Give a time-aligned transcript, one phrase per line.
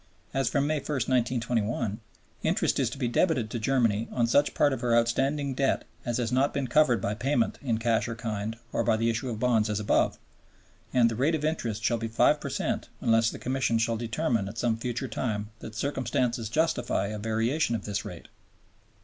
[0.33, 1.99] As from May 1, 1921,
[2.41, 6.17] interest is to be debited to Germany on such part of her outstanding debt as
[6.17, 9.39] has not been covered by payment in cash or kind or by the issue of
[9.39, 10.17] bonds as above,
[10.91, 14.47] and "the rate of interest shall be 5 per cent unless the Commission shall determine
[14.49, 18.27] at some future time that circumstances justify a variation of this rate."